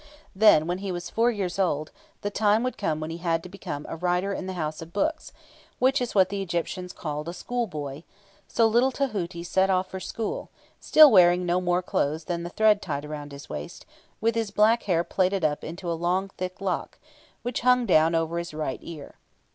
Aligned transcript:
Then, 0.35 0.65
when 0.65 0.79
he 0.79 0.91
was 0.91 1.11
four 1.11 1.29
years 1.29 1.59
old, 1.59 1.91
the 2.21 2.31
time 2.31 2.65
came 2.71 2.99
when 2.99 3.11
he 3.11 3.17
had 3.19 3.43
to 3.43 3.49
become 3.49 3.85
"a 3.87 3.95
writer 3.95 4.33
in 4.33 4.47
the 4.47 4.53
house 4.57 4.81
of 4.81 4.91
books," 4.93 5.31
which 5.77 6.01
is 6.01 6.15
what 6.15 6.29
the 6.29 6.41
Egyptians 6.41 6.91
called 6.91 7.29
a 7.29 7.33
school 7.33 7.67
boy; 7.67 8.03
so 8.47 8.65
little 8.65 8.89
Tahuti 8.91 9.43
set 9.43 9.69
off 9.69 9.91
for 9.91 9.99
school, 9.99 10.49
still 10.79 11.11
wearing 11.11 11.45
no 11.45 11.61
more 11.61 11.83
clothes 11.83 12.23
than 12.23 12.41
the 12.41 12.49
thread 12.49 12.81
tied 12.81 13.07
round 13.07 13.31
his 13.31 13.47
waist, 13.47 13.85
and 13.87 14.11
with 14.21 14.33
his 14.33 14.49
black 14.49 14.81
hair 14.89 15.03
plaited 15.03 15.45
up 15.45 15.63
into 15.63 15.87
a 15.87 15.93
long 15.93 16.29
thick 16.29 16.59
lock, 16.61 16.97
which 17.43 17.61
hung 17.61 17.85
down 17.85 18.15
over 18.15 18.39
his 18.39 18.55
right 18.55 18.79
ear. 18.81 19.17